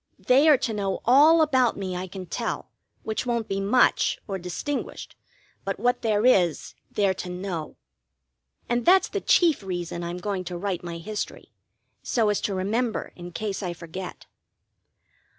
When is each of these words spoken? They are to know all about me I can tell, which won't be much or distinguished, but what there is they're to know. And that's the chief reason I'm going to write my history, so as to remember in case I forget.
They 0.17 0.49
are 0.49 0.57
to 0.57 0.73
know 0.73 0.99
all 1.05 1.43
about 1.43 1.77
me 1.77 1.95
I 1.95 2.07
can 2.07 2.25
tell, 2.25 2.71
which 3.03 3.27
won't 3.27 3.47
be 3.47 3.59
much 3.59 4.17
or 4.27 4.39
distinguished, 4.39 5.15
but 5.63 5.79
what 5.79 6.01
there 6.01 6.25
is 6.25 6.73
they're 6.89 7.13
to 7.13 7.29
know. 7.29 7.75
And 8.67 8.83
that's 8.83 9.09
the 9.09 9.21
chief 9.21 9.61
reason 9.61 10.03
I'm 10.03 10.17
going 10.17 10.43
to 10.45 10.57
write 10.57 10.83
my 10.83 10.97
history, 10.97 11.51
so 12.01 12.29
as 12.29 12.41
to 12.41 12.55
remember 12.55 13.11
in 13.15 13.31
case 13.31 13.61
I 13.61 13.73
forget. 13.73 14.25